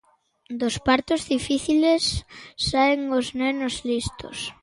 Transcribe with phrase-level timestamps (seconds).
[0.61, 2.03] Dos partos difíciles
[2.69, 4.37] saen os nenos listos.